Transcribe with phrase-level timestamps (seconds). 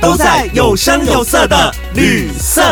[0.00, 2.62] 都在有声有色的旅色。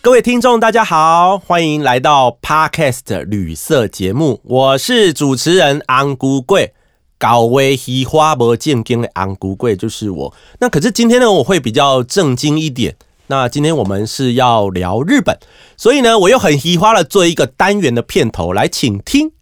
[0.00, 6.74] 各位听众，大家好，欢迎来到 Podcast 旅色节目，我是主持人安姑贵。
[7.18, 10.34] 高危喜花博见经的安姑贵就是我。
[10.60, 12.96] 那可是今天呢，我会比较正经一点。
[13.26, 15.36] 那今天我们是要聊日本，
[15.76, 19.32] 所以呢，我又很喜花了做一个单元的片头来，请听。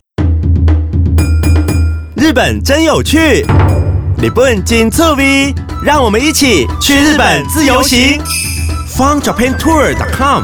[2.26, 3.46] 日本真有趣，
[4.20, 8.20] 日本真趣味，让我们一起去日本自由行。
[8.88, 10.42] FunJapanTour.com。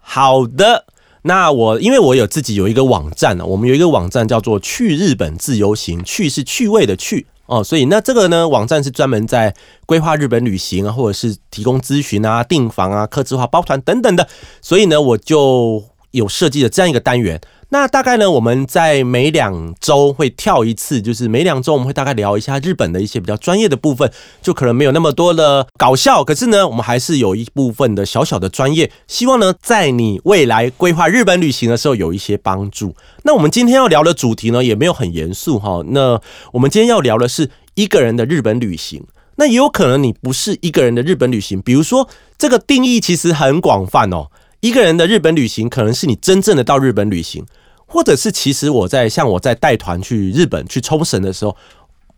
[0.00, 0.84] 好的，
[1.22, 9.52] 那我因为我有自己有一个网站呢，我们有一个网站叫做“去日本自由行”，去是趣味的去哦，所以那这个呢，网站是专门在
[9.84, 14.28] 规划日本旅行啊，或者是提供咨询啊、订房啊、客制化包团等等的，
[14.62, 17.40] 所以呢，我就有设计了这样一个单元。
[17.70, 32.96] 那大概呢，我们在每两周会跳一次，就是每两周我们会大概聊一下日本的一些比较专业的部分，就可能没有那么多的搞笑，可是呢，我们还是有一部分的小小的专业，希望呢，在你未来规划日本旅行的时候有一些帮助。
[33.24, 35.82] 那我们今天要聊的主题呢，也没有很严肃哈。
[35.88, 36.18] 那
[36.52, 39.04] 我们今天要聊的是一个人的日本旅行，
[39.36, 44.28] 那也有可能你不是一个人的日本旅行，比如说这个定义其实很广泛哦。
[44.60, 47.44] 一个人的日本旅行，可能是你真正的到日本旅行，
[47.86, 51.56] 或者是其实我在像我在带团去日本去冲绳的时候，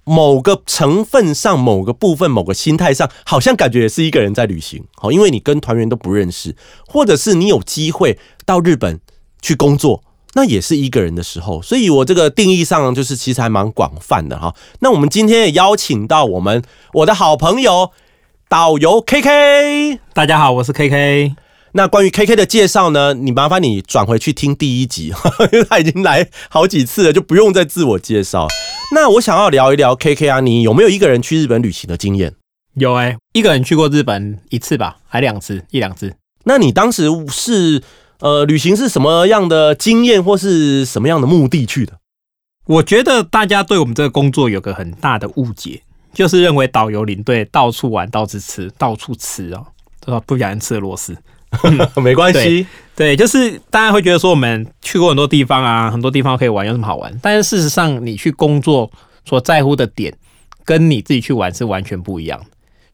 [0.04, 4.82] 某个成分上、某个部分、某个心态上，好像感觉也是一个人在旅行。
[4.94, 6.56] 好，因为你跟团员都不认识，
[6.88, 8.98] 或者是你有机会到日本
[9.42, 11.60] 去工作，那也是一个人的时候。
[11.60, 14.54] 所以我这个定义上就是其实还蛮广泛的哈。
[14.78, 16.62] 那我们今天也邀请到我们
[16.94, 17.90] 我的好朋友
[18.48, 21.34] 导游 K K，大家好，我是 K K。
[21.72, 23.14] 那关于 K K 的介绍呢？
[23.14, 25.12] 你麻烦你转回去听第一集，
[25.52, 28.48] 因为他已经来好几次了，就不用再自我介绍。
[28.92, 32.34] 那我想要聊一聊 K K 啊，你有没有一个人去日本旅行的经验？
[32.74, 36.14] 有哎，一个人去过日本一次吧，还两次，一两次。
[36.44, 37.82] 那你当时是
[38.18, 41.94] 呃，旅行是什么样的经验，或是什么样的目的去的？
[42.66, 45.82] 我觉得大家对我们这个工作有个很大的误解，
[46.12, 49.66] 就是认为导游领队到处玩、到处吃、到处吃哦，
[50.00, 51.16] 都不小心吃了螺丝。
[52.02, 57.12] 没关系，对，就是大家会觉得说我们去过很多地方啊，很多地方可以玩，有什么好玩？
[57.22, 58.90] 但是事实上，你去工作
[59.24, 60.14] 所在乎的点，
[60.64, 62.40] 跟你自己去玩是完全不一样。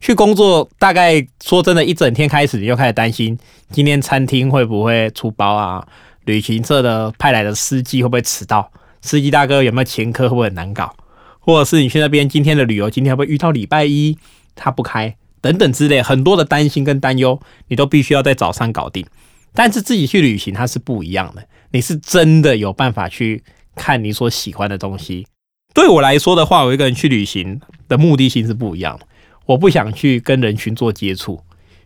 [0.00, 3.38] 去工作，大概说真的，一整天开始你就开始担心
[3.70, 5.86] 今天餐厅会不会出包啊？
[6.24, 8.70] 旅行社的派来的司机会不会迟到？
[9.00, 10.24] 司机大哥有没有前科？
[10.24, 10.94] 会不会很难搞？
[11.40, 14.18] 或者是你去那边今天的旅游，今天会不会遇到礼拜一
[14.54, 15.14] 他不开？
[15.46, 19.06] 等等之类很多的担心跟担忧，你都必须要在早上搞定。
[19.54, 23.44] 但是自己去旅行它是不一样的，你是真的有办法去
[23.76, 25.24] 看你所喜欢的东西。
[25.72, 29.06] 对我来说的话，我一个人去旅行的目的性是不一样的。
[29.46, 31.40] 我不想去跟人群做接触，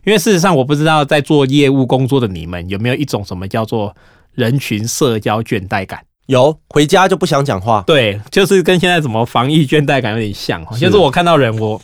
[0.05, 3.95] 因为事实上我不知道在做业务工作的你们有没有一种什么叫做
[4.33, 6.03] 人群社交倦怠感。
[6.25, 7.83] 有，回家就不想讲话。
[7.85, 11.81] 对，就是跟现在怎么防疫倦怠感有点像，就是我看到人，我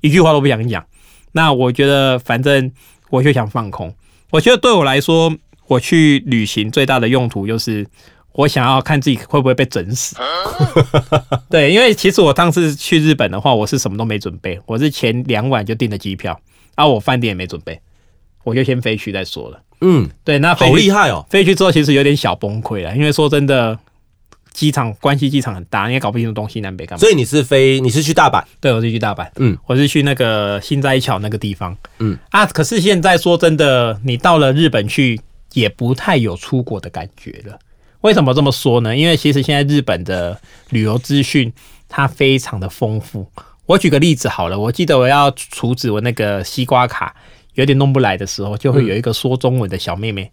[0.00, 0.84] 一句话都不想讲。
[1.36, 2.72] 那我觉得，反正
[3.10, 3.94] 我就想放空。
[4.30, 5.36] 我觉得对我来说，
[5.66, 7.86] 我去旅行最大的用途就是，
[8.32, 10.16] 我想要看自己会不会被整死。
[11.50, 16.40] 对，因为其实我当时去日本的话，我是什么都没准备，我是前两晚就订的机票，
[16.76, 17.80] 啊，我饭店也没准备，
[18.44, 19.60] 我就先飞去再说了。
[19.80, 21.26] 嗯，对，那好厉害哦！
[21.28, 23.78] 飞去之后其实有点小崩溃了，因为说真的。
[24.54, 27.00] 机场关西机场很大，你也搞不清楚东西南北干嘛。
[27.00, 28.42] 所以你是飞，你是去大阪？
[28.60, 29.28] 对，我是去大阪。
[29.36, 31.76] 嗯，我是去那个新斋桥那个地方。
[31.98, 35.20] 嗯啊，可是现在说真的，你到了日本去
[35.52, 37.58] 也不太有出国的感觉了。
[38.02, 38.96] 为什么这么说呢？
[38.96, 40.40] 因为其实现在日本的
[40.70, 41.52] 旅游资讯
[41.88, 43.28] 它非常的丰富。
[43.66, 47.16] 我举个例子好了，我记得我要处置我那个西瓜卡
[47.54, 50.30] 有点弄不来的时候，就会有一个说中文的小妹妹。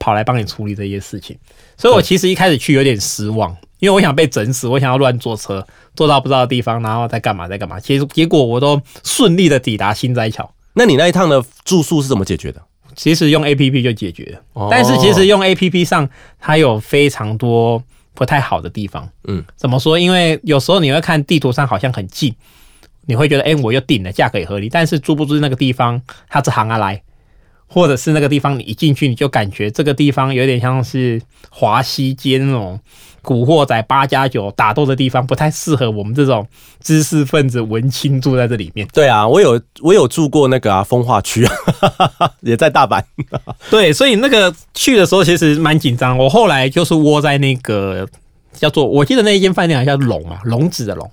[0.00, 1.38] 跑来帮你处理这些事情，
[1.76, 5.64] 所以我其实一开始去有点失望，因为我想被整死，我想要乱坐车，
[5.94, 7.78] 坐到不知道的地方，然后再干嘛再干嘛。
[7.78, 10.52] 其实结果我都顺利的抵达新斋桥。
[10.72, 12.60] 那你那一趟的住宿是怎么解决的？
[12.96, 14.40] 其实用 A P P 就解决了。
[14.54, 16.08] 哦但是其实用 A P P 上，
[16.40, 17.82] 它有非常多
[18.14, 19.08] 不太好的地方。
[19.28, 19.98] 嗯，怎么说？
[19.98, 22.34] 因为有时候你会看地图上好像很近，
[23.06, 24.68] 你会觉得哎、我又定了，价格也合理。
[24.68, 27.00] 但是住不住那个地方它是行啊来，
[27.72, 32.78] 或者是那个地方你一进去你就感觉这个地方有点像是华西街那种
[33.22, 36.44] 古惑仔八加九打斗的地方，不太适合我们这种
[36.80, 38.88] 知识分子文青住在这里面。
[38.92, 43.02] 对啊，我有我有住过那个啊风化区啊， 也在大阪。
[43.70, 46.18] 对，所以那个去的时候其实蛮紧张。
[46.18, 48.08] 我后来就是窝在那个
[48.52, 51.08] 叫做，我记得那一间饭店好像叫龙啊，龙子的笼。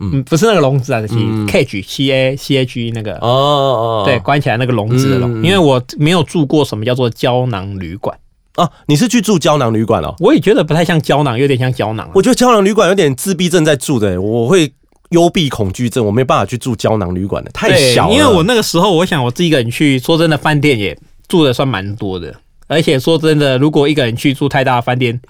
[0.00, 1.08] 嗯，不是那个笼子啊，是
[1.46, 5.42] cage c a c h e 那个，哦哦，对，关起来那个笼子的笼。
[5.42, 8.18] 嗯因为我没有住过什么叫做胶囊旅馆，
[8.54, 10.14] 啊，你是去住胶囊旅馆哦？
[10.18, 12.12] 我也觉得不太像胶囊，有点像胶囊啊。
[12.14, 14.72] 我觉得胶囊旅馆有点自闭症在住的，我会
[15.10, 18.14] 幽闭恐惧症，我没办法去住胶囊旅馆的，太小了。
[18.14, 20.96] 因为我那个时候，我想我自己一个人去，说真的，饭店也
[21.28, 22.34] 住的算蛮多的。
[22.68, 25.20] 而且说真的，如果一个人去住太大的饭店，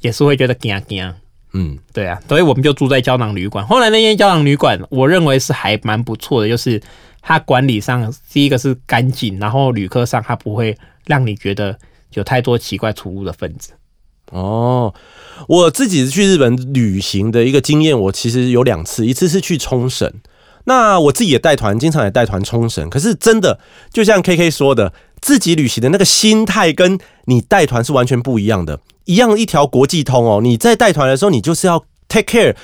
[0.00, 1.14] 也是会觉得惊惊。
[1.52, 3.66] 嗯，对啊，所以我们就住在胶囊旅馆。
[3.66, 6.80] 后来那间胶囊旅馆，我认为是还蛮不错的，就是
[7.20, 10.76] 它管理上第一个是干净，然后旅客上它不会
[11.06, 11.76] 让你觉得
[12.14, 13.72] 有太多奇怪出入的分子。
[14.30, 14.94] 哦，
[15.48, 20.12] 我自己去日本旅行的一个经验，我其实有两次，一次是去冲绳。
[20.64, 22.88] 那我自己也带团，经常也带团冲绳。
[22.88, 23.58] 可是真的，
[23.92, 28.78] 就像 K K 说的，自己旅行的那个心态跟你带团是完全不一样的。
[29.10, 32.54] 一样一条国际通哦，你在带团的时候，你就是要 take care。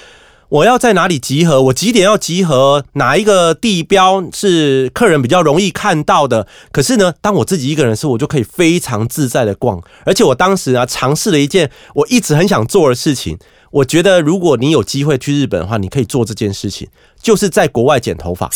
[0.49, 1.61] 我要在哪里集合？
[1.61, 2.85] 我几点要集合？
[2.93, 6.47] 哪一个地标是客人比较容易看到的？
[6.71, 9.83] 可是呢，当我自己一个人的时候，我就可以非常自在的逛。
[10.05, 13.37] 而且我当时啊，尝试了一件我一直很想做的事情。
[13.73, 16.87] 我觉得，如果你有机会去日本的话，你可以做这件事情，
[17.21, 18.49] 就是在国外剪头发。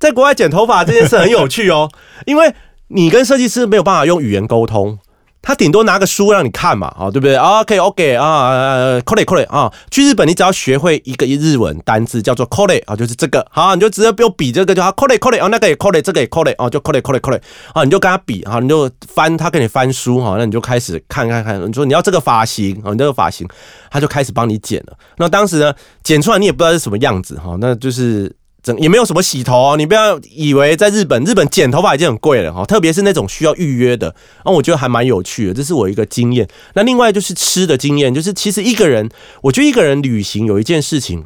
[0.00, 1.88] 在国外剪头发这件事很有趣哦，
[2.26, 2.52] 因为
[2.88, 4.98] 你跟设计师没有办法用语言沟通。
[5.46, 12.82] 他顶多拿个书让你看嘛，啊，对不对？OK OK 啊 k o r e k o r e 啊，去日本你只要学会一个日文单字叫做 k o r e
[12.86, 16.26] 啊，就是这个，好，你就直接不用比这个就好 k o r e k o r e 啊，那个也 k o r e 这个也
[16.26, 17.32] k o r e 哦，就 k o r e k o r e k o
[17.32, 17.40] r e
[17.74, 23.46] 啊，你就跟他比哈，你就翻他给你翻书哈，那你就开始看看看，你说你要这个发型啊，你这个发型，
[23.88, 24.98] 他就开始帮你剪了。
[25.16, 25.72] 那当时呢，
[26.02, 28.34] 剪出来你也不知道是什么样子哈，那就是。
[28.78, 34.14] 也没有什么洗头哦，你不要以为在日本，日本剪头发已经很贵了哈，特别是那种需要预约的，
[34.44, 36.48] 啊，我觉得还蛮有趣的，这是我一个经验。
[36.74, 39.08] 那另外就是吃的经验，就是其实一个人，
[39.42, 41.24] 我觉得一个人旅行有一件事情。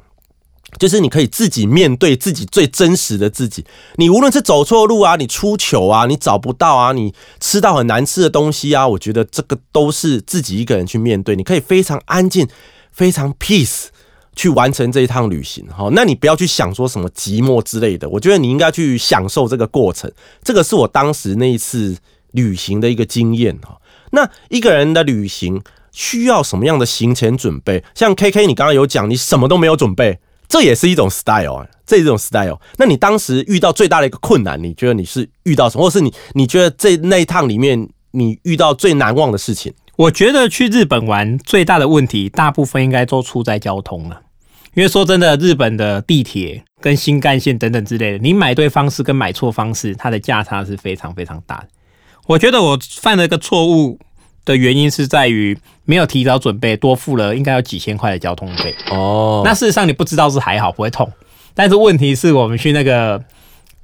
[0.79, 3.65] 就是你可以自己面对自己最真实的自己。
[3.97, 11.35] 你无论是走错路啊，你出糗啊，你找不到啊，你吃到很难吃的东西啊，我觉得这个都是自己一个人去面对。
[11.35, 12.47] 你可以非常安静，
[12.93, 13.87] 非常 peace。
[14.41, 20.11] 去完成这一趟旅行，好，那你不要去想说什么寂寞之类的，我觉得你应该去享受这个过程。
[20.43, 21.95] 这个是我当时那一次
[22.31, 23.79] 旅行的一个经验哈。
[24.13, 25.61] 那一个人的旅行
[25.93, 27.85] 需要什么样的行前准备？
[27.95, 32.59] 像 K K，你刚刚有讲，你什么都没有准备，这也是一种 style 啊，这种 style。
[32.79, 39.75] 那你当时遇到最大的一个困难，你觉得你是遇到什么，或是你你觉得这那一趟里面你遇到最难忘的事情？
[39.97, 44.23] 我觉得去日本玩最大的问题，大部分应该都出在交通了。
[44.75, 51.69] 因为说真的，日本的地铁跟新干线等等之类的，你买对方式跟买错方式，它的价差是非常非常大的。
[52.27, 53.99] 我觉得我犯了一个错误
[54.45, 58.75] 的原因是在于没有提早准备，多付了应该有几千块的交通费。
[58.91, 61.11] 哦，那事实上你不知道是还好不会痛，
[61.53, 63.21] 但是问题是我们去那个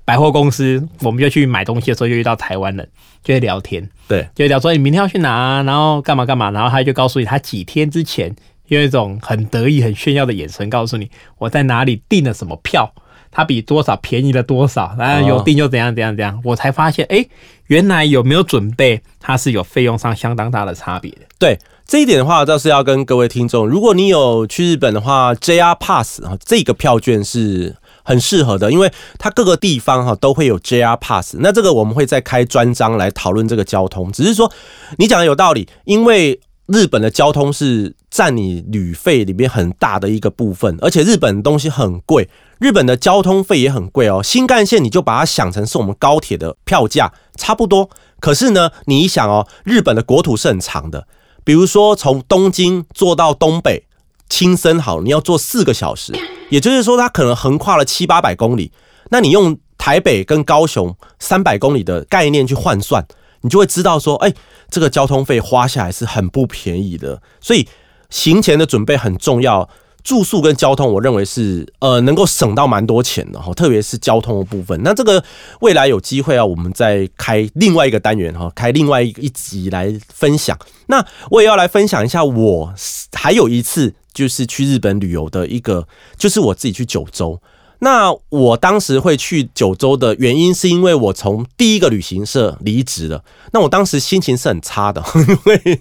[0.04, 2.88] 百货公司，我们就去买东西的时候就遇到台湾人，
[3.24, 8.32] 就会聊天，对，就会聊说你明天要去哪、啊，然后干嘛干嘛，然后他就告诉你他几天之前
[8.68, 12.92] 用一种很得意、很炫耀的眼神告诉你我在哪里订了什么票。
[13.32, 17.26] 它比多少便宜了多少，然后有订就怎样怎样怎样，我才发现，哎、
[17.66, 21.18] 原来有没有准备，它是有费用上相当大的差别的。
[21.38, 31.36] 对这一点的话，倒是要跟各位听众，如果你有去日本的话，JR Pass 啊，这个票券是很适合的，因为它各个地方哈都会有 JR Pass。
[31.40, 34.50] 那这个我们会再开专章来讨论这个交通，只是说
[34.96, 44.20] 你讲的有道理，因为日本的交通是占你旅费里面很大的一个部分，而且日本东西很贵，日本的交通费也很贵哦。
[44.22, 51.06] 新干线你就把它想成是我们高铁的票价差不多，可是呢，你一想哦，日本的国土是很长的。
[51.44, 53.84] 比如说从东京坐到东北
[54.28, 56.12] 青森，好，你要坐四个小时，
[56.50, 58.72] 也就是说它可能横跨了七八百公里。
[59.10, 63.06] 那你用台北跟高雄三百公里的概念去换算，
[63.46, 64.34] 你就会知道说，哎、
[64.68, 67.22] 这个交通费花下来是很不便宜的。
[67.40, 67.68] 所以
[68.10, 69.68] 行前的准备很重要，
[70.02, 74.80] 住宿跟交通，我认为是呃能够省到蛮多钱的哈，特别是交通的部分。
[74.82, 75.22] 那这个
[75.60, 80.58] 未来有机会啊，我们再开另外一个单元哈，开另外一一集来分享。
[80.88, 82.74] 那我也要来分享一下，我
[83.12, 85.86] 还有一次就是去日本旅游的一个，
[86.16, 87.40] 就是我自己去九州。
[87.80, 93.22] 那我当时会去九州的原因，是因为我从第一个旅行社离职了。
[93.52, 95.80] 那我当时心情是很差的，因 为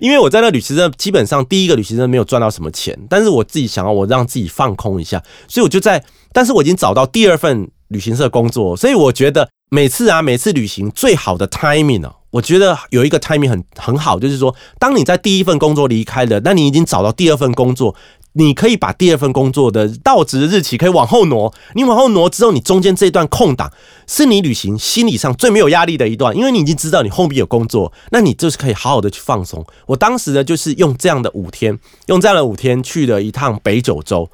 [0.00, 17.94] 因为我在那旅行社基本上第一个旅行社没有赚到什么钱，但是我自己想要我让自己放空一下，所以我就在，但是我已经找到第二份旅行社工作，所以我觉得每次啊每次旅行最好的 timing 呢，我觉得有一个 timing 很很好，就是说当你在第一份工作离开了，那你已经找到第二份工作。
[18.36, 23.72] 你可以把第二份工作的到职日期可以往后挪，你往后挪之后，你中间这一段空档
[24.08, 29.64] 是你旅行心理上最没有压力的一段，因为你已经知道你后面有工作，那你就是可以好好的去放松。
[29.86, 34.28] 我当时呢，就是用这样的五天，用这样的五天去了一趟北九州。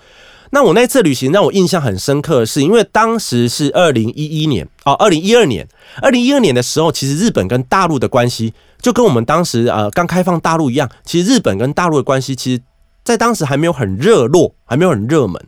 [0.52, 5.68] 那我那次旅行让我印象很深刻的，是因为当时是二零一一年哦，二零一二年，
[6.00, 12.62] 二零一二年的时候，其实日本跟大陆的关系就跟我们当时呃刚开放大陆一样，其实日本跟大陆的关系其实。
[13.04, 15.42] 在当时还没有很热络，还没有很热门。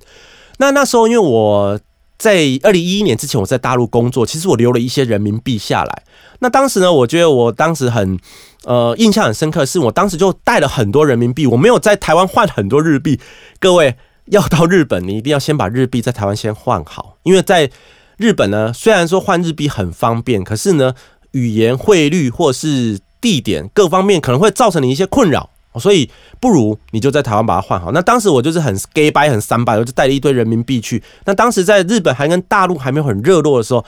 [0.59, 1.80] 那那时候，因为我
[2.18, 6.02] 在二零一一年之前我在大陆工作，其实我留了一些人民币下来。
[6.38, 8.18] 那当时呢，我觉得我当时很
[8.64, 13.18] 呃印象很深刻，是我当时就带了很多人民币，我没有在台湾换很多日币。
[13.59, 17.71] 各位要到日本，你一定要先把日币在台湾先换好，因为在
[18.18, 20.94] 日本呢，虽然说换日币很方便，可是呢，
[21.32, 25.50] 语言、汇率或是地点各方面可能会造成你一些困扰。
[25.81, 27.93] 所以不如你就在台湾把它换好。
[27.93, 31.02] 那当时我就是很 gay by 很三百，我就带了一堆人民币去。
[31.25, 33.85] 那当时在日本还跟大陆还没有很热络的时候，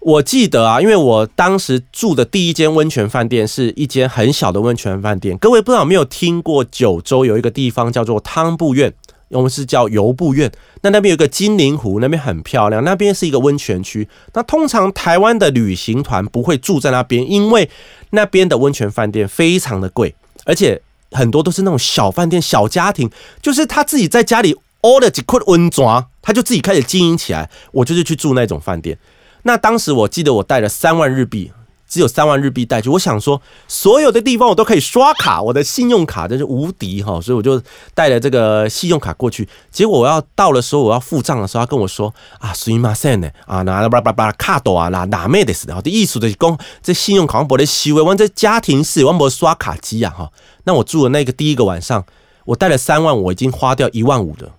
[0.00, 5.36] 我记得啊，因为我当时住的第一间温泉饭店是一间很小的温泉饭店。
[5.38, 8.92] 各位不知道有没有听过九州有一个地方叫做汤布院，
[9.30, 10.50] 我们是叫游步院。
[10.82, 14.08] 那那边有个金陵湖，那边很漂亮，那边是一个温泉区。
[14.34, 17.68] 那通常台湾的旅行团不会住在那边，因为
[18.10, 20.82] 那边的温泉饭店非常的贵，而且。
[21.16, 27.48] 很多都是那种小饭店、小家庭，就是他自己在家里熬了几块温泉，他就自己开始经营起来。
[27.72, 28.98] 我就是去住那种饭店。
[29.44, 31.52] 那当时我记得我带了三万日币。
[31.87, 37.61] 只有三万日币带去，我想说所有的地方我都可以刷卡，我的信用卡真是无敌哈，所以我就
[37.93, 39.45] 带了这个信用卡过去。
[39.69, 50.31] 结果我要到的时候，我要付账的时候，他跟我说啊，すみません呢啊，拿叭叭叭卡多啊，拿哪妹的死的，的意思的讲这信用卡我不的习惯，我这家庭式我不刷卡机啊哈。
[50.63, 52.05] 那我住的那个第一个晚上，
[52.45, 54.49] 我带了三万，我已经花掉一万五的，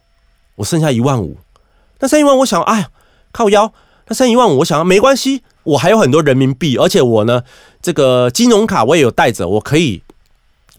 [0.57, 1.39] 我剩下一万五。
[2.01, 2.91] 那剩一万，我想哎呀
[3.33, 3.73] 靠腰，
[4.09, 5.43] 那剩一万五，我想没关系。
[5.68, 7.44] 我还有很多人民币，而且我呢，
[7.82, 10.02] 这个金融卡我也有带着，我可以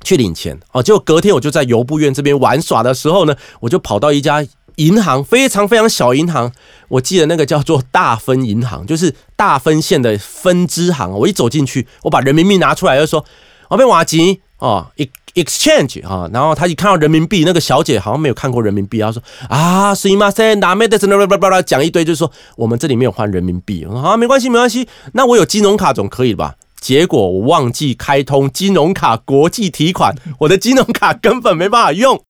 [0.02, 0.82] 去领钱哦。
[0.82, 6.52] 结果隔天我就在邮部院这边玩耍的时候呢，我就跑到一家银行，非常非常小银行，
[6.88, 11.10] 我记得那个叫做大分银行，就是大分县的分支行。
[11.10, 13.24] 我一走进去，我把人民币拿出来，就说
[13.68, 14.87] ：“我被瓦吉哦。”
[15.35, 23.83] exchange 啊，然后他一看到人民币，那个小姐好像没有看过人民币，她说啊，すいません、ダメです、巴拉巴拉讲一堆，就是说我们这里没有换人民币。
[23.83, 26.53] 好，没关系，没关系，那我有金融卡总可以吧？
[26.79, 32.21] 结果我忘记开通金融卡国际提款，我的金融卡根本没办法用。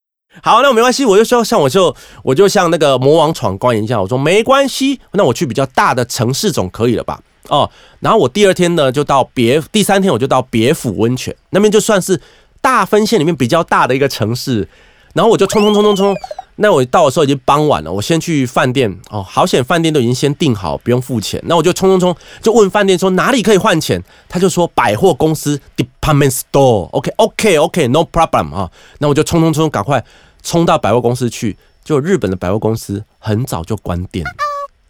[0.42, 1.94] 好，那没关系，我就说像我就
[2.24, 7.20] 我就像那个魔王闯关一样，我说没关系，那我去比较大的城市总可以了吧？
[7.49, 12.21] 哦，然后我第二天呢就到别，第三天我就到别府温泉那边，就算是。
[12.61, 14.69] 大分县里面比较大的一个城市，
[15.15, 16.17] 然后我就冲冲冲冲冲，
[16.57, 21.41] 那我到的时候已经傍晚了，我先去饭店哦，好险饭店都已经先订好，不用付钱。
[21.47, 28.69] 那我就冲冲冲，就问饭店说哪里可以换钱，他就说百货公司 department store，OK OK OK，no problem 啊。
[28.99, 30.05] 那我就冲冲冲，赶快
[30.43, 34.27] 冲到百货公司去，就日本的百货公司很早就关店，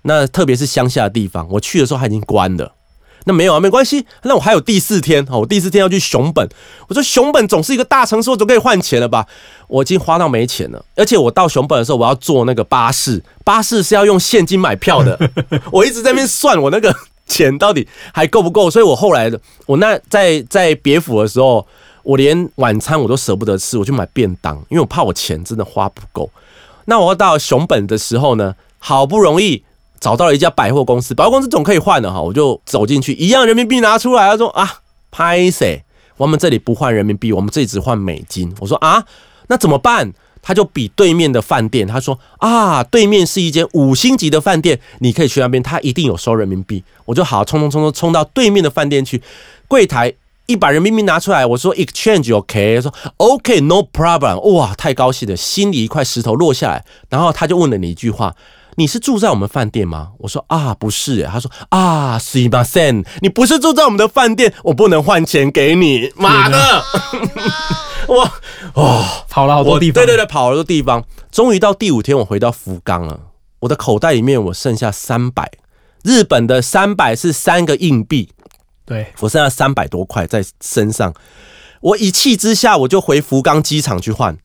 [0.03, 2.73] 那特别是乡下的地方，我去的时候它已经关了。
[3.25, 4.07] 那没有啊，没关系。
[4.23, 6.49] 那我还有第四天哦，我第四天要去熊本。
[6.89, 9.27] 我说熊本总是一个大城市，我总可以换钱了吧？
[9.67, 15.19] 我已经花到没钱了，而且我到熊本的时候，我要坐那个巴士，巴士是要用现金买票的。
[15.71, 16.95] 我一直在那边算我那个
[17.27, 21.67] 钱到底还够不够，所以我后来的我那在在别府的时候，
[22.05, 26.31] 我连晚餐我都舍不得吃，我去买便当，因为我怕我钱真的花不够。
[26.87, 29.65] 那我要到熊本的时候呢，好不容易。
[30.01, 35.83] 找到了一家百货公司，百货公司总可以换的哈，我就走进去，一样人民币拿出来，他说啊，拍谁？
[36.17, 38.53] 我们这里不换人民币，我们这里只换美金。
[38.61, 39.05] 我说啊，
[39.49, 40.13] 那怎么办？
[40.41, 46.83] 他就比对面的饭店，他说啊，对面是一间五星级的饭店，你可以去那边，他一定有收人民币。
[47.05, 49.21] 我就好，冲冲冲冲冲到对面的饭店去，
[49.67, 50.15] 柜台
[50.47, 56.85] 一百人民币拿出来，我说 exchange OK，他说 OK no problem，哇，太高兴了，心里一块石头落下来。
[57.11, 58.35] 然后他就问了你一句话
[58.79, 61.25] ：“你是住在我们饭店吗？”我说：“啊，不是。”。
[61.31, 66.83] 他说：“啊，是吗？Sen，你不是住在我们的饭店，我不能换钱给你。”妈的！
[68.09, 68.31] 我
[68.75, 71.05] 哦，跑了好多地方，对对对，跑了好多地方。
[71.31, 73.21] 终于到第五天，我回到福冈了。
[73.61, 75.51] 我的口袋里面我剩下三百，
[76.05, 78.31] 日本的三百是三个硬币。
[78.87, 81.13] 对我剩下三百多块在身上，
[81.81, 84.39] 我一气之下我就回福冈机场去换。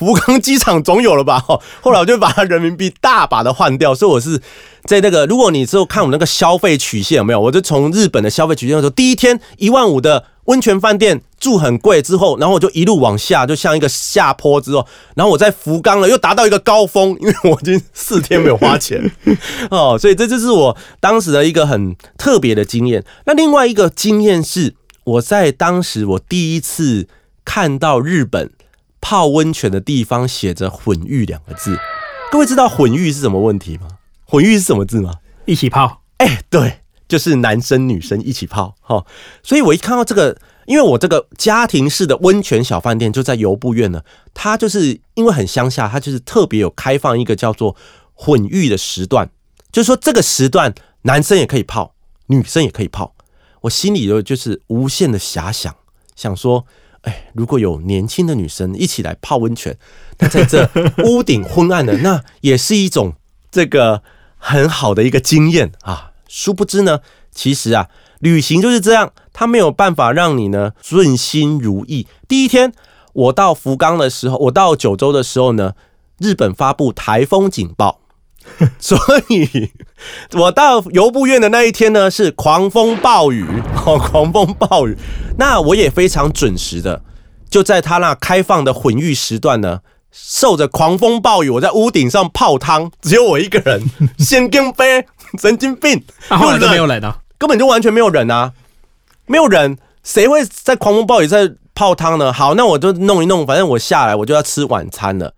[0.00, 1.38] 福冈机场总有了吧？
[1.80, 3.94] 后来我就把它人民币大把的换掉。
[3.94, 4.40] 所以我是
[4.84, 7.40] 在那个，如果你之后看我那个消费曲线有没有？
[7.40, 10.24] 我就从日本的消费曲线的时候，第一天一万五的。
[10.46, 19.12] 温泉饭店住很贵，之后，然后我就一路往下，就像一个下坡之后，然后我在福冈了，又达到一个高峰，因为我已经四天没有花钱
[19.70, 23.04] 哦，所以这就是我当时的一个很特别的经验。
[23.26, 27.06] 那另外一个经验是，我在当时我第一次
[27.44, 28.50] 看到日本
[29.10, 31.76] 泡温泉的地方写着“混浴”两个字。
[32.30, 33.88] 各位知道“混浴”是什么问题吗
[34.24, 35.14] ？“混浴”是什么字吗？
[35.46, 36.02] 一起泡。
[36.18, 36.82] 哎，对。
[37.08, 39.04] 就是男生女生一起泡哈，
[39.42, 44.02] 所以我一看到这个，因为我这个家庭式的温泉小饭店就在游步院呢，
[44.32, 47.74] 它就是因为很乡下，它就是特别有开放一个叫做
[48.14, 49.28] 混浴的时段，
[49.72, 53.16] 就是说这个时段男生也可以泡，女生也可以泡。
[53.62, 55.74] 我心里有就是无限的遐想，
[56.14, 56.64] 想说，
[57.02, 59.76] 哎，如果有年轻的女生一起来泡温泉，
[60.18, 60.68] 那在这
[61.04, 63.14] 屋顶昏暗的，那也是一种
[63.50, 64.02] 这个
[64.36, 66.12] 很好的一个经验啊。
[66.28, 67.00] 殊不知呢，
[67.32, 67.88] 其实啊，
[68.20, 72.06] 旅行就是这样，它没有办法让你呢顺心如意。
[72.28, 72.72] 第一天
[73.12, 75.74] 我到福冈的时候，我到九州的时候呢，
[76.18, 77.99] 日本发布台风警报，
[78.78, 79.70] 所以
[80.32, 83.44] 我到游步院的那一天呢是狂风暴雨，
[83.86, 84.96] 哦，狂风暴雨。
[85.38, 87.02] 那我也非常准时的，
[87.48, 89.80] 就在他那开放的混浴时段呢。
[90.12, 93.80] 受着狂风暴雨，我在屋顶上泡汤，只有我一个人，
[94.18, 95.04] 神经病，
[95.40, 98.52] 神经病，后来就没有人啊，根本就完全没有人啊，
[99.26, 102.32] 没有人，谁会在狂风暴雨在泡汤呢？
[102.32, 105.34] 好，那我就弄一弄，反正我下来我就要吃晚餐了。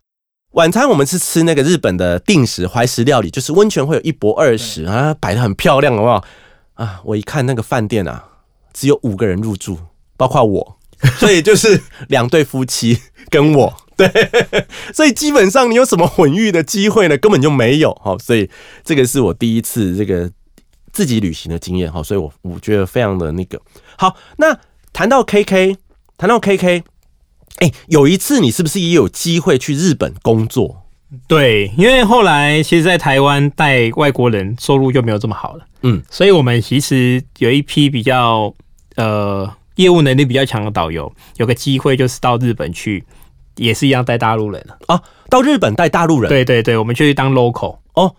[0.53, 6.25] 晚餐我们是吃那个日本的定时怀石料理，就是温泉会有一博二十啊，摆的很漂亮，好不好？
[6.75, 8.25] 啊，我一看那个饭店啊，
[8.75, 9.79] 只有五个人入住，
[10.17, 10.79] 包括我，
[11.19, 13.01] 所以就是两对夫妻
[13.31, 13.77] 跟我。
[13.97, 14.11] 对，
[14.93, 17.17] 所以基本上你有什么混浴的机会呢？
[17.17, 17.95] 根本就没有。
[18.03, 18.51] 好，所以
[18.83, 20.31] 这个是我第一次这个
[20.93, 21.93] 自己旅行的经验。
[21.93, 23.61] 哈，所以我我觉得非常的那个
[23.97, 24.17] 好。
[24.37, 24.59] 那
[24.93, 25.77] 谈到 KK，
[26.17, 26.83] 谈到 KK，
[27.59, 30.83] 哎，有一次你是不是也有机会去日本工作？
[31.29, 35.65] 对，因为后来其实，在台湾带外国人收入就没有这么好了。
[35.83, 38.53] 嗯，所以我们其实有一批比较
[38.97, 43.05] 呃业务能力比较强的导游，有个机会就是到日本去。
[43.57, 46.29] 也是一样带大陆人啊，到日本带大陆人。
[46.31, 48.15] 对对对，我们去当 local 哦。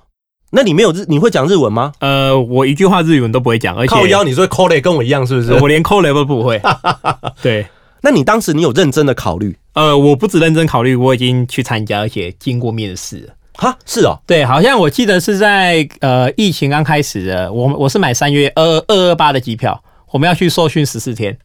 [0.51, 1.91] 那你没有日，你会讲日文吗？
[2.01, 5.53] 呃，我一句话日语文都不会讲，而且靠腰，你说 call 雷跟我一样是不是？
[5.53, 6.61] 我连 call 雷都不会。
[7.41, 7.65] 对，
[8.05, 9.55] 那你当时你有认真的考虑？
[9.75, 13.29] 呃，我不止认真考虑，我已经去参加，而且经过面试。
[13.53, 21.37] 哈，是哦，对，好像我记得是在呃疫情刚开始的，我我是买三月二二二八的机票，我们要去受训十四天，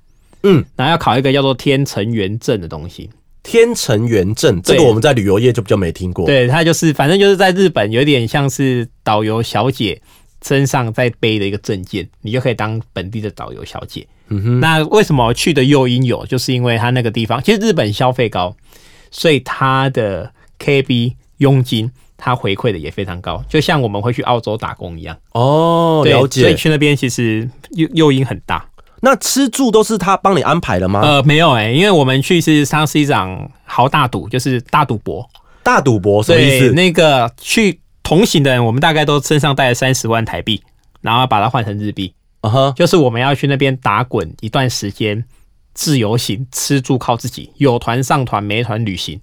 [0.42, 3.08] 嗯，然后要考一个叫做天成员证的东西。
[3.44, 6.26] 天成元证，这个我们在旅游业就比较没听过。
[6.26, 10.02] 对，它就是，反正就是在日本，有点像是导游小姐
[10.44, 14.06] 身上在背的一个证件，你就可以当本地的导游小姐。
[14.28, 16.24] 嗯哼，那为什么去的诱因有？
[16.26, 18.54] 就是因为他那个地方，其实日本消费高，
[19.10, 25.16] 所以他的 KB 佣金他回馈的也非常高，就像我们会去澳洲打工一样。
[25.32, 26.42] 哦，了解。
[26.42, 28.68] 所以去那边其实诱诱因很大。
[29.00, 31.00] 那吃住都是他帮你安排的吗？
[31.02, 35.24] 呃，没有哎，因为我们去是上是一场豪大赌，就是大赌博。
[35.62, 36.72] 大赌博什么意思？
[36.72, 40.62] 那个去同行的人，我们大概都身上带了三十万台币，
[41.02, 42.14] 然后把它换成日币。
[42.40, 45.22] 啊哈，就是我们要去那边打滚一段时间，
[45.74, 49.20] 自由行，吃住靠自己，有团上团，没团旅行。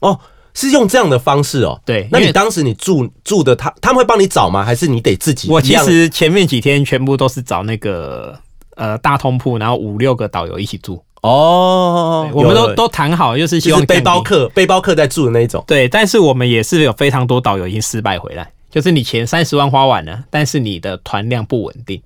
[0.00, 0.18] 哦，
[0.54, 1.80] 是用这样的方式哦。
[1.86, 4.64] 对，那你当时你住住的他他们会帮你找吗？
[4.64, 5.48] 还是你得自己？
[5.48, 8.36] 我其实前面几天全部都是找那个。
[8.74, 12.30] 呃，大通铺，然后五六个导游一起住哦。
[12.32, 15.62] 我们都都谈好，就是希望背包客，背包客在住的那一种。
[15.66, 22.00] 对，但是我们也是有非常多导游已经失败回来，就是你前三十万花完了，但是你的团量不稳定。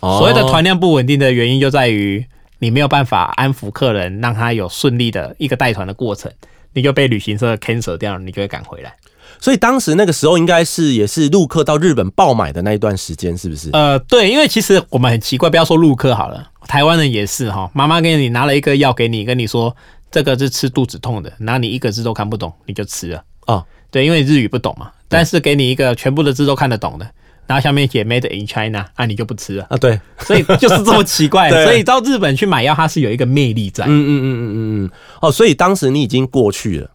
[0.00, 2.24] 哦所谓的团量不稳定的原因就在于
[2.58, 6.32] 你没有办法安抚客人，让他有顺利的一个带团的过程，
[6.72, 8.94] 你就被旅行社 cancel 掉了，你就会赶回来。
[9.38, 13.70] 所以当时那个时候应该是也是陆客到日本爆买的那一段时间，是不是？
[13.72, 17.68] 呃，对，因为其实我们很奇怪，不要说陆客好了，台湾人也是哈。
[17.74, 19.74] 妈妈给你拿了一个药给你，跟你说
[20.08, 23.24] 这个是吃肚子痛的，然后你一个字都看不懂，你就吃了。
[23.48, 27.04] 哦，对，因为日语不懂嘛，但是给你一个全部的字都看得懂的，
[27.48, 29.66] 然后下面写 Made in China，啊，你就不吃了。
[29.68, 31.50] 啊，对，所以就是这么奇怪。
[31.64, 33.84] 所以到日本去买药，它是有一个魅力在。
[33.86, 36.90] 嗯嗯嗯嗯嗯嗯，哦，所以当时你已经过去了。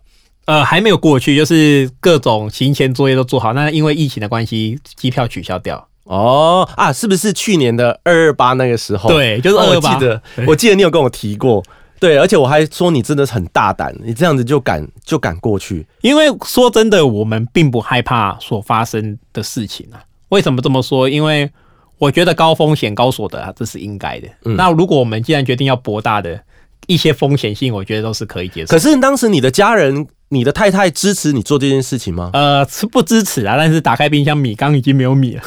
[0.45, 3.51] 呃，还没有过去，就是各种行前作业都做好。
[3.51, 5.85] 那因为疫情的关系，机票取消掉。
[6.05, 9.09] 哦啊，是不是去年的二二八那个时候？
[9.09, 9.93] 对，就是哦二二八。
[9.93, 11.63] 我记得，我记得你有跟我提过。
[11.99, 15.87] 对，而且我还说你真的很大胆，你这样子就敢就敢过去。
[16.01, 20.03] 因为说真的，我们并不害怕所发生的事情啊。
[20.29, 21.09] 为什么这么说？
[21.09, 21.49] 因为
[21.97, 24.27] 我觉得高风险高所得啊，这是应该的。
[24.43, 26.39] 嗯那如果我们既然决定要博大的
[26.87, 28.71] 一些风险性，我觉得都是可以接受。
[28.71, 32.29] 可是当时你的家人、你的太太支持你做这件事情吗？
[32.33, 35.43] 呃，是不支持啊，但是打开冰箱，米缸已经没有米了。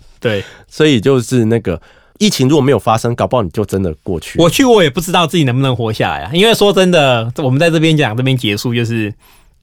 [0.20, 1.80] 对所以就是那个
[2.18, 4.40] 疫情如果没有发生，搞不好你就真的过去。
[4.40, 6.30] 我去，我也不知道自己能不能活下来啊。
[6.32, 9.12] 因为说真的，我们在这边讲，这边结束，就是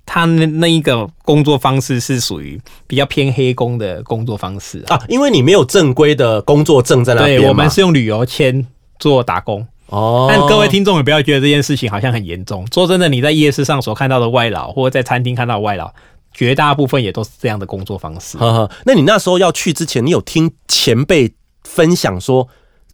[0.05, 4.95] 他那那一个工作方式是属于比较偏黑工的工作方式啊。
[4.95, 8.65] 啊，因为你没有正规的工作证在那边我们是用旅游签
[8.99, 9.67] 做打工。
[9.93, 12.65] 哦，但各位听众也不要觉得这件事情好像很严重。
[12.73, 15.93] 说真的，你在夜市上所看到的外劳，或者在餐厅看到的外劳，
[16.34, 18.39] 绝大部分也都是这样的工作方式。
[18.39, 22.47] 呵呵，那你那时候要去之前，你有听前辈分享说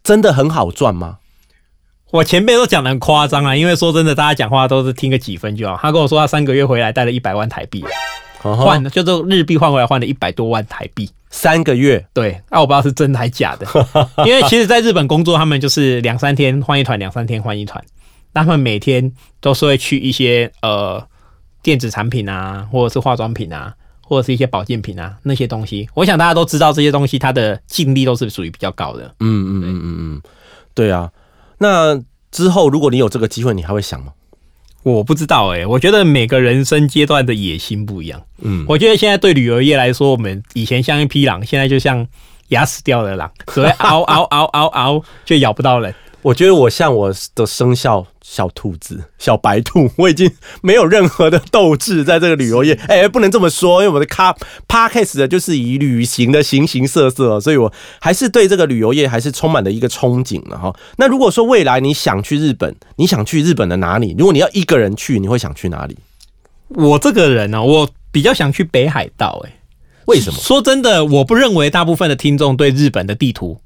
[0.04, 1.16] 真的很好赚吗？
[2.10, 5.78] 我前辈都讲的很夸张啊，因为说真的，大家讲话都是听个几分就好。
[5.80, 7.82] 他跟我说，他三个月回来带了一百万台币，
[8.42, 11.08] 换的就是日币换回来换了一百多万台币。
[11.30, 13.66] 三个月，对，啊、我不知道是真的还假的，
[14.26, 17.82] 因为其实在日本工作，他们就是两三天换一团，两三天换一团。
[18.32, 21.04] 那他们每天都是会去一些呃
[21.62, 25.88] 电子产品啊，或者是化妆品啊，或者是一些保健品啊那些东西。
[25.94, 29.04] 我想大家都知道这些东西，它的净利都是属于比较高的。
[29.20, 30.22] 嗯嗯嗯嗯嗯，
[30.74, 31.10] 对啊。
[31.58, 34.12] 那之后如果你有这个机会，你还会想吗？
[34.82, 38.22] 我不知道诶、我觉得每个人生阶段的野心不一样。
[38.40, 42.06] 嗯，我觉得现在对旅游业来说，我们以前像一匹狼，现在就像
[42.48, 45.94] 牙死掉的狼，只会嗷嗷嗷嗷嗷，就咬不到人。
[46.22, 50.30] 我觉得我像我的生肖小兔子、小白兔， 我已经
[50.60, 52.74] 没有任何的斗志在这个旅游业。
[52.88, 54.36] 哎、不能这么说，因为我们的咖
[54.68, 60.74] podcast 的就是以旅行的形形色色，所以我还是对这个旅游业还是充满了一个憧憬的哈。
[60.98, 64.14] 那如果说未来你想去日本，你想去日本的哪里？
[64.18, 65.96] 如果你要一个人去，你会想去哪里？
[66.68, 69.52] 我这个人呢、我比较想去北海道、欸。
[70.06, 70.38] 为什么？
[70.38, 73.60] 说真的，我不认为大部分的听众对日本的地图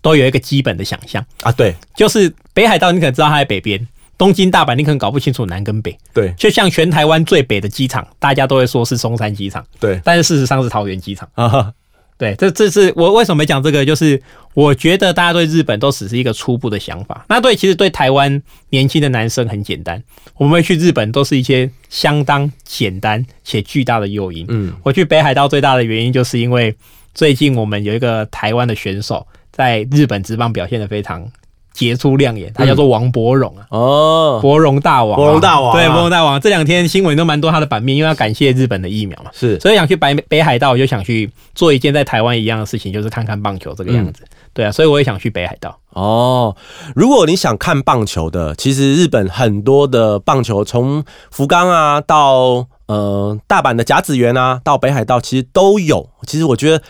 [0.00, 5.96] 都有一个基本的想象，啊，对就是北海道，你可能知道它在北边，东京、大阪，你可能搞不清楚南跟北。
[6.12, 11.28] 对就像全台湾最北的机场，大家都会说是松山机场，对但是事实上是桃园机场。
[11.34, 11.72] 啊哈，
[12.16, 14.20] 对，这这是我为什么没讲这个，就是
[14.54, 17.24] 我觉得大家对日本都只是一个初步的想法。
[17.28, 20.02] 那对，其实对台湾年轻的男生很简单，
[20.36, 24.44] 我们会去日本都是一些相当简单且巨大的诱因。
[24.48, 26.74] 嗯我去北海道最大的原因，就是因为
[27.14, 29.24] 最近我们有一个台湾的选手
[29.58, 31.26] 在日本职棒表现的非常
[31.72, 33.66] 杰出亮眼，他叫做王伯荣啊。
[33.70, 44.22] 哦，伯荣大王啊、伯荣大王啊对，伯荣大王，这两天新闻都蛮多他的版面，因为要感谢日本的疫苗嘛，是所以想去北北海道，我就想去做一件在台湾一样的事情，就是看看棒球这个样子。
[44.54, 45.76] 对啊，所以我也想去北海道。
[45.90, 46.56] 哦，
[46.94, 56.08] 如果你想看棒球的，其实日本很多的棒球，从福冈啊到呃大阪的甲子园啊，到北海道，其实都有。
[56.26, 56.82] 其实我觉得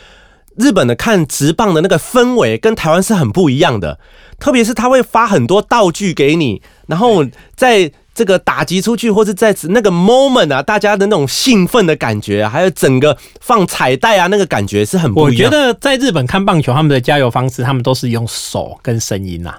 [0.58, 3.98] 日本的看直棒的那个氛围跟台湾是很不一样的，
[4.40, 15.48] 特别是他会发很多道具给你，然后在这个打击出去，或是在那个 moment 啊，大家的那种兴奋的感觉、还有整个放彩带啊，那个感觉是很不我一样。
[15.48, 19.54] 觉得在日本看棒球，他们的加油方式，他们都是用手跟声音呐、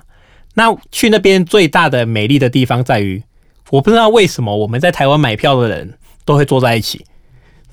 [0.56, 3.24] 那去那边最大的美丽的地方在于，
[3.70, 5.94] 我不知道为什么我们在台湾买票的人
[6.26, 7.06] 都会坐在一起。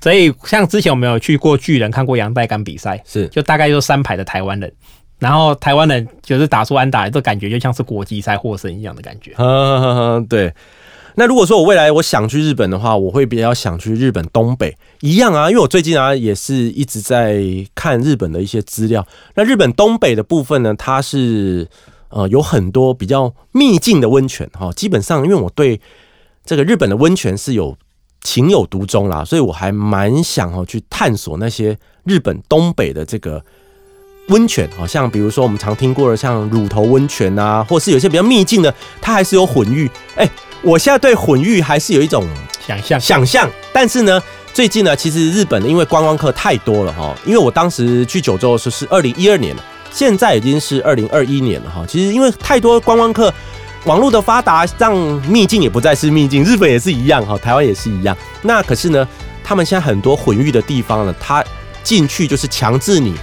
[0.01, 4.71] 所以像之前我们有去过巨人看过杨代刚比赛，是就大概就三排的台湾人，
[5.19, 9.33] 然后台湾人就是打出安打，这感觉就像是国际赛获胜一样的感觉。
[9.33, 10.53] 呵呵呵呵，对。
[11.19, 17.41] 那如果说我未来我想去日本的话，我会比较想去日本东北，一样啊，因为我最近啊也是一直在
[17.73, 19.03] 看日本的一些资料。
[19.33, 21.67] 那日本东北的部分呢，它是
[22.09, 25.81] 呃有很多比较秘境的温泉哈，基本上因为我对
[26.45, 27.75] 这个日本的温泉是有
[28.21, 33.43] 情有独钟啦，所以我还蛮想哦去探索那些日本东北的这个
[34.29, 39.89] 温泉，好像比如说我们常听过的像乳头温泉啊，或是有些比较秘境的，它还是有混浴。
[40.15, 40.29] 哎、
[40.61, 42.27] 我现在对混浴还是有一种
[42.65, 43.49] 想象想象。
[43.71, 44.21] 但是呢，
[44.53, 51.85] 最近呢，其实日本的因为观光客太多了哈，因为我当时去九州的时候是二零一二年了，现在已经是二零二一年了哈。
[51.87, 53.33] 其实因为太多观光客，
[53.87, 58.15] 网络的发达让秘境也不再是秘境，日本也是一样哈，台湾也是一样。
[58.41, 59.07] 那可是呢，
[59.41, 61.41] 他们现在很多混浴的地方呢，他
[61.83, 63.15] 进去就是强制你。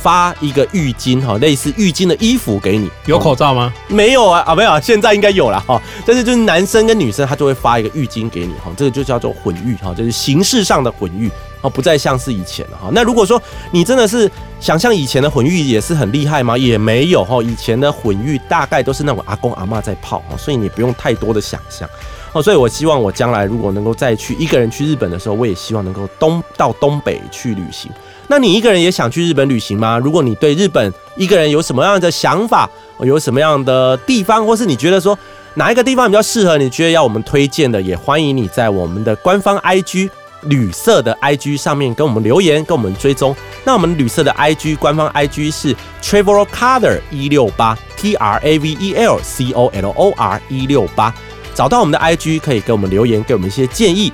[0.00, 3.74] 发一个浴巾哈，类似浴巾的衣服给你，有口罩吗？
[3.88, 5.82] 没有啊啊，没有，现在应该有了哈。
[6.06, 11.28] 但是就是男生跟女生，他就会发一个浴巾给你哈，这个就叫做混浴哈，就是形式上的混浴
[11.60, 12.88] 哦，不再像是以前了哈。
[12.92, 13.40] 那如果说
[13.70, 16.56] 你真的是想象以前的混浴也是很厉害吗？
[16.56, 21.88] 也没有哈，以前的混浴大概都是那种阿公阿妈在泡哈，所以你不用太多的想象
[22.32, 22.42] 哦。
[22.42, 27.90] 所以我希望我将来如果能够再去一个人去日本的时候，我也希望能够东到东北去旅行。
[28.28, 29.98] 那你一个人也想去日本旅行吗？
[29.98, 32.68] 如果你对日本一个人有什么样的想法，
[33.00, 35.18] 有什么样的地方，或是你觉得说
[35.54, 40.10] 哪一个地方比较适合，你觉得要我们推荐的，也欢迎你在我们的官方 IG
[40.42, 43.34] 旅色的 IG 上面跟我们留言，跟我们追踪。
[43.64, 49.66] 那我们旅色的 IG 官方 IG 是 Travel Color 一六八 T R A V E L C O
[49.74, 51.12] L O R 一六八，
[51.54, 54.12] 找到我们的 IG 可以给我们留言，给我们一些建议。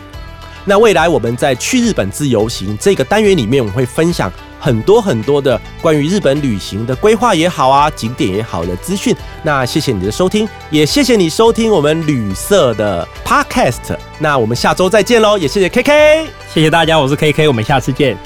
[0.64, 4.32] 那未来我们在去日本自由行这个单元里面，我们会分享
[4.64, 9.14] 很多很多的关于日本旅行的规划也好啊，景点也好的资讯。
[9.42, 13.94] 那谢谢你的收听，也谢谢你收听我们旅色的 Podcast。
[14.18, 18.16] 那我们下周再见喽，也谢谢 KK，谢谢大家，我是 KK，我们下次见。